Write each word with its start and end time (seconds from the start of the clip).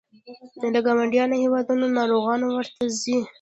له 0.73 0.79
ګاونډیو 0.85 1.41
هیوادونو 1.43 1.85
ناروغان 1.97 2.39
ورته 2.43 2.81
ځي. 3.01 3.17